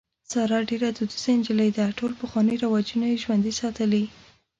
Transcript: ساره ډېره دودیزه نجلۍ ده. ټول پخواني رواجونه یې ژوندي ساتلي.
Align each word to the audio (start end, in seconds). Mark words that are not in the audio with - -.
ساره 0.31 0.59
ډېره 0.69 0.89
دودیزه 0.97 1.31
نجلۍ 1.39 1.69
ده. 1.77 1.85
ټول 1.97 2.11
پخواني 2.21 2.55
رواجونه 2.63 3.05
یې 3.11 3.21
ژوندي 3.23 3.53
ساتلي. 3.61 4.03